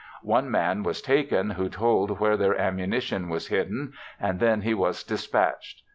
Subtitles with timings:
[0.23, 5.03] One man was taken who told where their ammunition was hidden, and then he was
[5.03, 5.83] dispatched.